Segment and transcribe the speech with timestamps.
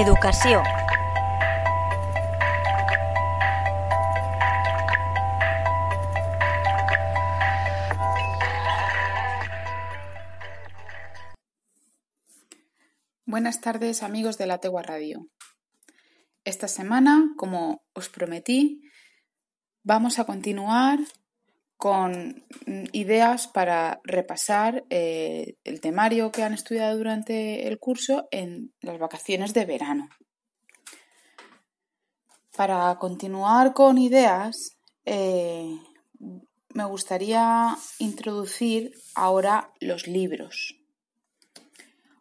[0.00, 0.62] Educació.
[13.26, 15.26] Buenas tardes amigos de la Tegua Radio.
[16.44, 18.80] Esta semana, como os prometí,
[19.82, 21.00] vamos a continuar
[21.78, 22.44] con
[22.92, 29.54] ideas para repasar eh, el temario que han estudiado durante el curso en las vacaciones
[29.54, 30.08] de verano.
[32.56, 35.78] Para continuar con ideas, eh,
[36.74, 40.74] me gustaría introducir ahora los libros.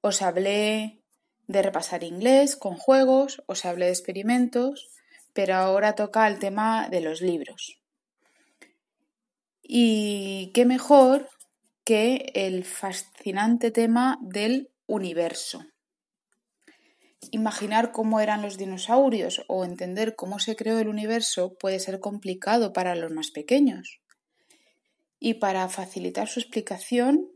[0.00, 1.02] Os hablé
[1.48, 4.90] de repasar inglés con juegos, os hablé de experimentos,
[5.32, 7.79] pero ahora toca el tema de los libros.
[9.72, 11.30] Y qué mejor
[11.84, 15.64] que el fascinante tema del universo.
[17.30, 22.72] Imaginar cómo eran los dinosaurios o entender cómo se creó el universo puede ser complicado
[22.72, 24.00] para los más pequeños.
[25.20, 27.30] Y para facilitar su explicación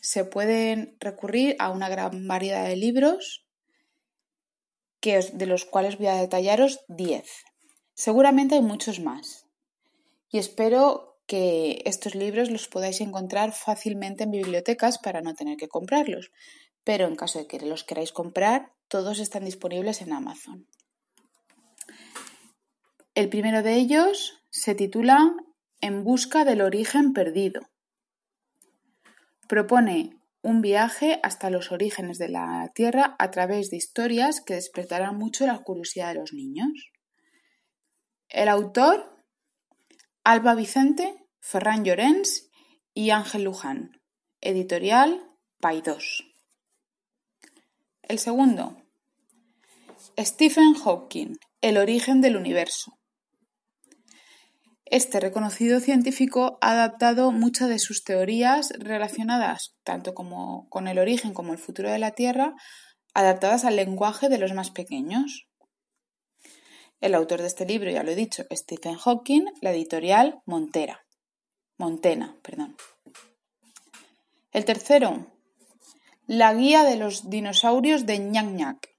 [0.00, 3.46] se pueden recurrir a una gran variedad de libros
[4.98, 7.24] que de los cuales voy a detallaros 10.
[7.94, 9.46] Seguramente hay muchos más.
[10.28, 15.68] Y espero que estos libros los podáis encontrar fácilmente en bibliotecas para no tener que
[15.68, 16.30] comprarlos.
[16.84, 20.66] Pero en caso de que los queráis comprar, todos están disponibles en Amazon.
[23.14, 25.34] El primero de ellos se titula
[25.80, 27.68] En busca del origen perdido
[29.48, 35.16] Propone un viaje hasta los orígenes de la Tierra a través de historias que despertarán
[35.16, 36.90] mucho la curiosidad de los niños.
[38.28, 39.15] El autor,
[40.28, 42.50] Alba Vicente, Ferran Llorens
[42.92, 43.92] y Ángel Luján.
[44.40, 45.22] Editorial
[45.60, 46.24] Paidós.
[48.02, 48.76] El segundo,
[50.18, 52.98] Stephen Hawking, El origen del universo.
[54.84, 61.34] Este reconocido científico ha adaptado muchas de sus teorías relacionadas tanto como con el origen
[61.34, 62.56] como el futuro de la Tierra,
[63.14, 65.46] adaptadas al lenguaje de los más pequeños.
[67.00, 71.04] El autor de este libro, ya lo he dicho, Stephen Hawking, la editorial Montera.
[71.78, 72.76] Montena, perdón.
[74.52, 75.26] El tercero,
[76.26, 78.96] La guía de los dinosaurios de Ñac Ñac.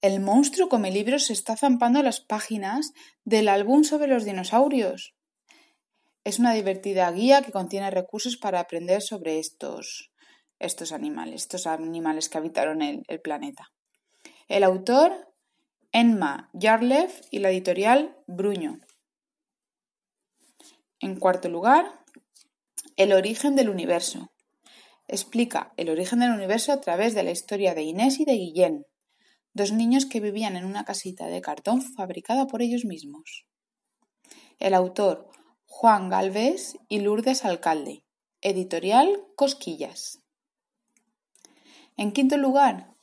[0.00, 2.92] El monstruo come libros se está zampando las páginas
[3.24, 5.14] del álbum sobre los dinosaurios.
[6.24, 10.10] Es una divertida guía que contiene recursos para aprender sobre estos,
[10.58, 13.70] estos animales, estos animales que habitaron el, el planeta.
[14.48, 15.29] El autor,
[15.92, 18.78] Enma Yarlev y la editorial Bruño.
[21.00, 22.04] En cuarto lugar,
[22.96, 24.30] El origen del universo.
[25.08, 28.86] Explica el origen del universo a través de la historia de Inés y de Guillén,
[29.52, 33.46] dos niños que vivían en una casita de cartón fabricada por ellos mismos.
[34.60, 35.28] El autor
[35.66, 38.04] Juan Galvez y Lourdes Alcalde.
[38.42, 40.20] Editorial Cosquillas.
[41.96, 42.94] En quinto lugar,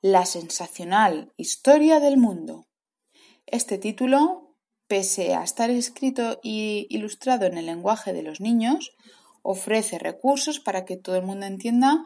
[0.00, 2.68] La sensacional historia del mundo.
[3.46, 4.54] Este título,
[4.86, 8.92] pese a estar escrito e ilustrado en el lenguaje de los niños,
[9.42, 12.04] ofrece recursos para que todo el mundo entienda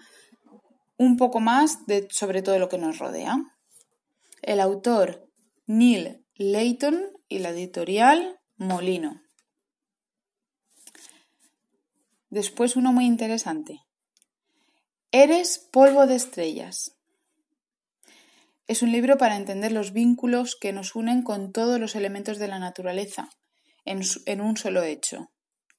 [0.97, 3.37] un poco más de, sobre todo lo que nos rodea.
[4.41, 5.29] El autor
[5.67, 9.21] Neil Layton y la editorial Molino.
[12.31, 13.81] Después uno muy interesante.
[15.11, 16.97] Eres polvo de estrellas.
[18.67, 22.49] Es un libro para entender los vínculos que nos unen con todos los elementos de
[22.49, 23.29] la naturaleza
[23.85, 25.33] en, un solo hecho.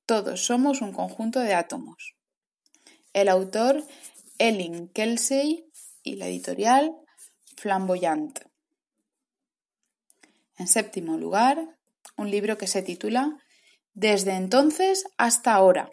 [0.05, 2.15] Todos somos un conjunto de átomos.
[3.13, 3.83] El autor
[4.37, 5.65] Ellen Kelsey
[6.03, 6.91] y la editorial
[7.55, 8.39] Flamboyant.
[10.57, 11.77] En séptimo lugar,
[12.17, 13.37] un libro que se titula
[13.93, 15.89] Desde entonces hasta ahora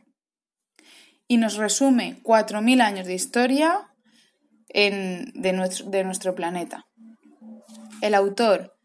[1.29, 3.90] y nos resume 4.000 años de historia
[4.73, 6.87] de, nuestro, de nuestro planeta.
[8.01, 8.77] El autor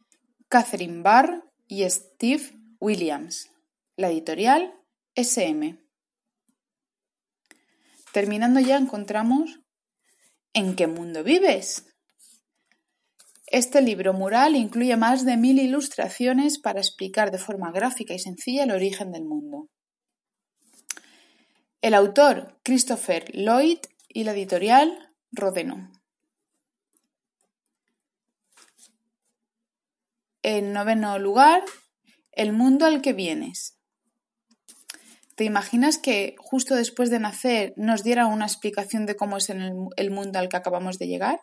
[0.49, 3.49] Catherine Barr y Steve Williams.
[3.97, 4.73] La editorial
[5.15, 5.79] SM.
[8.11, 9.59] Terminando ya encontramos
[10.57, 11.85] ¿En qué mundo vives?
[13.47, 18.63] Este libro mural incluye más de mil ilustraciones para explicar de forma gráfica y sencilla
[18.63, 19.67] el origen del mundo.
[21.81, 25.91] El autor, Christopher Lloyd, y la editorial, Rodeno.
[30.41, 31.63] En noveno lugar,
[32.31, 33.79] El mundo al que vienes.
[35.35, 40.11] ¿Te imaginas que justo después de nacer nos diera una explicación de cómo es el
[40.11, 41.39] mundo al que acabamos de llegar?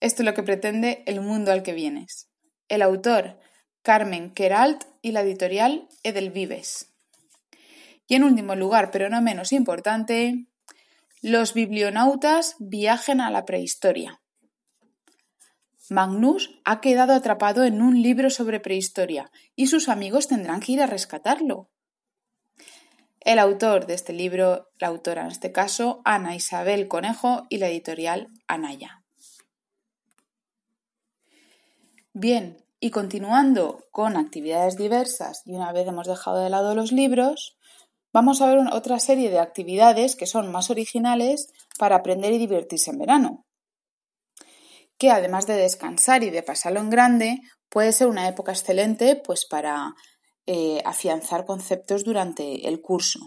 [0.00, 2.28] Esto es lo que pretende el mundo al que vienes.
[2.68, 3.38] El autor,
[3.82, 6.92] Carmen Queralt y la editorial Edelvives.
[8.06, 10.46] Y en último lugar, pero no menos importante,
[11.22, 14.20] los biblionautas viajen a la prehistoria.
[15.88, 20.82] Magnus ha quedado atrapado en un libro sobre prehistoria y sus amigos tendrán que ir
[20.82, 21.70] a rescatarlo.
[23.20, 27.68] El autor de este libro, la autora en este caso, Ana Isabel Conejo y la
[27.68, 29.02] editorial Anaya.
[32.12, 37.55] Bien, y continuando con actividades diversas y una vez hemos dejado de lado los libros,
[38.16, 42.90] vamos a ver otra serie de actividades que son más originales para aprender y divertirse
[42.90, 43.46] en verano
[44.98, 49.44] que además de descansar y de pasarlo en grande, puede ser una época excelente pues
[49.44, 49.94] para
[50.46, 53.20] eh, afianzar conceptos durante el curso.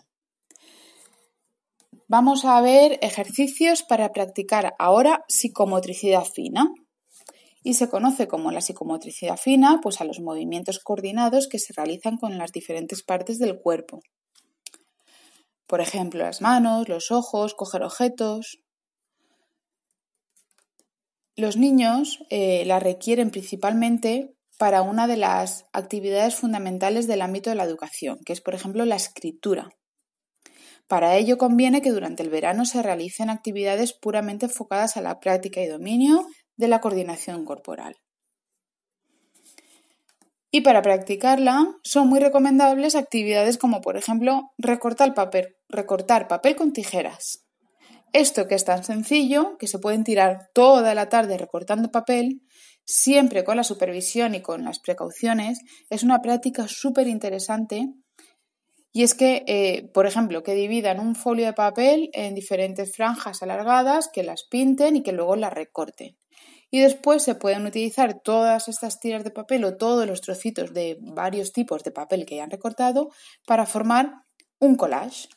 [2.08, 6.74] Vamos a ver ejercicios para practicar ahora psicomotricidad fina.
[7.62, 12.18] Y se conoce como la psicomotricidad fina pues a los movimientos coordinados que se realizan
[12.18, 14.00] con las diferentes partes del cuerpo.
[15.70, 18.58] Por ejemplo, las manos, los ojos, coger objetos,
[21.36, 27.56] los niños eh, la requieren principalmente para una de las actividades fundamentales del ámbito de
[27.56, 29.70] la educación, que es, por ejemplo, la escritura.
[30.88, 35.62] Para ello conviene que durante el verano se realicen actividades puramente enfocadas a la práctica
[35.62, 36.26] y dominio
[36.58, 37.96] de la coordinación corporal.
[40.50, 46.74] Y para practicarla son muy recomendables actividades como por ejemplo recortar papel, recortar papel con
[46.74, 47.46] tijeras,
[48.12, 52.42] esto que es tan sencillo, que se pueden tirar toda la tarde recortando papel,
[52.84, 57.88] siempre con la supervisión y con las precauciones, es una práctica súper interesante.
[58.92, 63.44] Y es que, eh, por ejemplo, que dividan un folio de papel en diferentes franjas
[63.44, 66.18] alargadas, que las pinten y que luego las recorten.
[66.72, 70.98] Y después se pueden utilizar todas estas tiras de papel o todos los trocitos de
[71.00, 73.10] varios tipos de papel que hayan recortado
[73.46, 74.24] para formar
[74.60, 75.30] un collage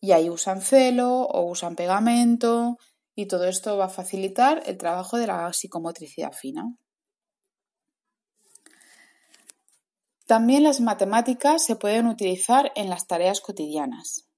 [0.00, 2.76] y ahí usan celo o usan pegamento
[3.14, 6.64] y todo esto va a facilitar el trabajo de la psicomotricidad fina.
[10.26, 14.28] También las matemáticas se pueden utilizar en las tareas cotidianas.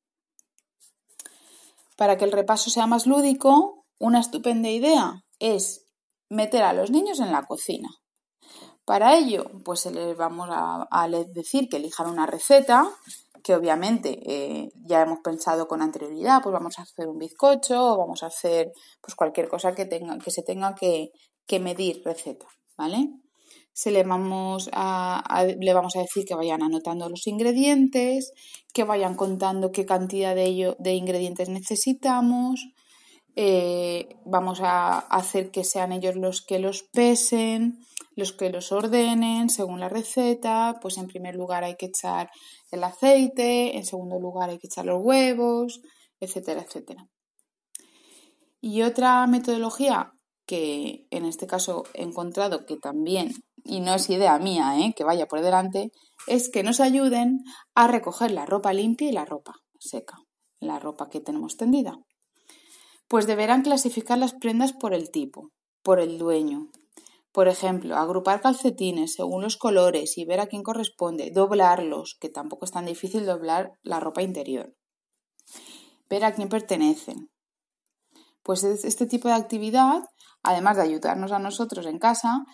[1.97, 5.87] Para que el repaso sea más lúdico, una estupenda idea es
[6.31, 7.89] meter a los niños en la cocina.
[8.87, 12.89] Para ello, pues les vamos a, a decir que elijan una receta
[13.43, 17.99] que obviamente eh, ya hemos pensado con anterioridad, pues vamos a hacer un bizcocho o
[17.99, 21.11] vamos a hacer pues cualquier cosa que, tenga, que se tenga que,
[21.59, 22.47] medir receta,
[22.79, 23.09] ¿vale?
[23.73, 28.33] Se le vamos a, le vamos a decir que vayan anotando los ingredientes,
[28.73, 32.61] que vayan contando qué cantidad de, de ingredientes necesitamos,
[33.37, 37.79] eh, vamos a hacer que sean ellos los que los pesen,
[38.17, 42.31] los que los ordenen según la receta, pues en primer lugar hay que echar
[42.71, 45.81] el aceite, en segundo lugar hay que echar los huevos,
[46.21, 47.09] etcétera, etcétera.
[48.61, 50.13] Y otra metodología
[50.47, 53.33] que en este caso he encontrado que también,
[53.65, 54.93] y no es idea mía, ¿eh?
[54.97, 55.93] que vaya por delante,
[56.27, 57.45] es que nos ayuden
[57.75, 60.19] a recoger la ropa limpia y la ropa seca,
[60.59, 61.99] la ropa que tenemos tendida.
[63.11, 65.51] Pues deberán clasificar las prendas por el tipo,
[65.83, 66.71] por el dueño,
[67.33, 72.67] por ejemplo, agrupar calcetines según los colores y ver a quién corresponde, doblarlos, que tampoco
[72.67, 74.77] es tan difícil doblar la ropa interior.
[76.09, 77.33] Ver a quién pertenecen.
[78.45, 80.05] Pues este tipo de actividad,
[80.45, 82.45] además de ayudarnos a nosotros en casa,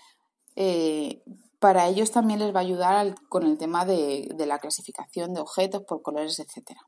[0.54, 1.22] eh,
[1.58, 5.40] para ellos también les va a ayudar con el tema de, de la clasificación de
[5.40, 6.78] objetos por colores, etc.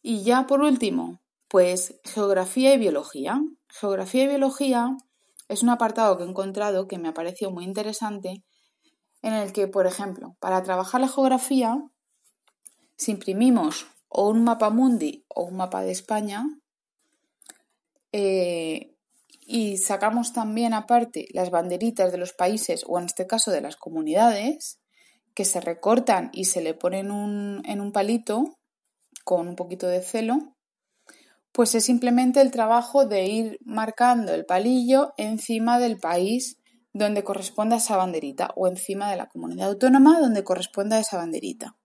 [0.00, 3.40] Y ya por último, pues geografía y biología.
[3.68, 4.96] Geografía y biología
[5.48, 8.44] es un apartado que he encontrado que me ha parecido muy interesante,
[9.22, 11.82] en el que, por ejemplo, para trabajar la geografía,
[12.96, 16.44] si imprimimos o un mapa mundi o un mapa de España,
[18.12, 18.94] eh,
[19.40, 23.76] y sacamos también aparte las banderitas de los países o en este caso de las
[23.76, 24.80] comunidades,
[25.34, 28.58] que se recortan y se le ponen en un palito
[29.24, 30.57] con un poquito de celo,
[31.58, 36.56] pues es simplemente el trabajo de ir marcando el palillo encima del país
[36.92, 41.76] donde corresponda esa banderita o encima de la comunidad autónoma donde corresponda esa banderita.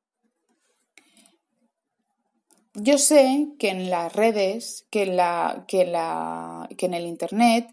[2.76, 7.66] Yo sé que en las redes, que en, la, que, la, que en el Internet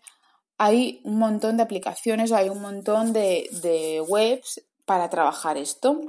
[0.56, 6.00] hay un montón de aplicaciones, hay un montón de, de webs para trabajar esto,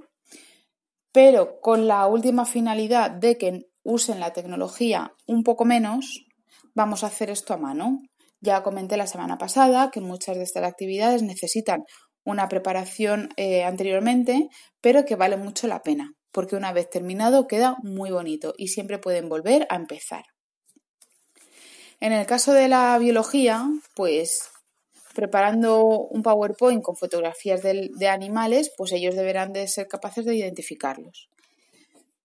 [1.11, 6.25] pero con la última finalidad de que usen la tecnología un poco menos,
[6.73, 7.99] vamos a hacer esto a mano.
[8.39, 11.83] Ya comenté la semana pasada que muchas de estas actividades necesitan
[12.23, 17.77] una preparación eh, anteriormente, pero que vale mucho la pena, porque una vez terminado queda
[17.83, 20.23] muy bonito y siempre pueden volver a empezar.
[21.99, 24.49] En el caso de la biología, pues
[25.13, 31.29] preparando un PowerPoint con fotografías de, animales, pues ellos deberán de ser capaces de identificarlos.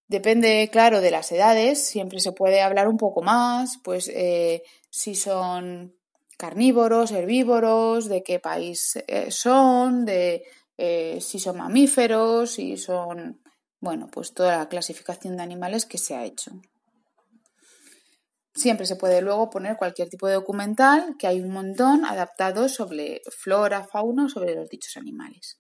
[0.09, 5.17] Depende, claro, de las edades, siempre se puede hablar un poco más, pues eh, si
[5.17, 5.97] son
[6.39, 10.45] carnívoros, herbívoros, de qué país eh, son, de
[10.79, 13.43] eh, si son mamíferos, si son,
[13.81, 16.53] bueno, pues toda la clasificación de animales que se ha hecho.
[18.55, 23.23] Siempre se puede luego poner cualquier tipo de documental, que hay un montón adaptados sobre
[23.37, 25.59] flora, fauna, sobre los dichos animales.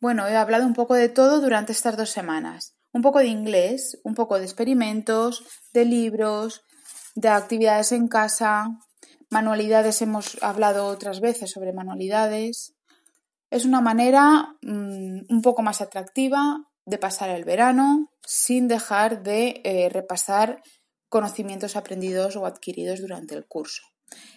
[0.00, 2.76] Bueno, he hablado un poco de todo durante estas dos semanas.
[2.92, 6.62] Un poco de inglés, un poco de experimentos, de libros,
[7.14, 8.68] de actividades en casa,
[9.28, 12.74] manualidades, hemos hablado otras veces sobre manualidades.
[13.50, 19.60] Es una manera mm, un poco más atractiva de pasar el verano sin dejar de
[19.64, 20.62] eh, repasar
[21.08, 23.82] conocimientos aprendidos o adquiridos durante el curso.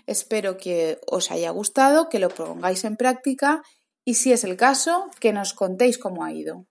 [0.06, 3.62] Espero que os haya gustado, que lo pongáis en práctica
[4.06, 6.66] y si es el caso, que nos contéis cómo ha ido.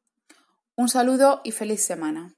[0.76, 2.34] Un saludo y feliz semana.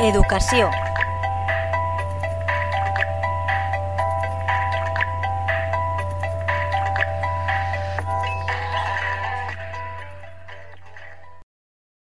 [0.00, 0.70] Educació.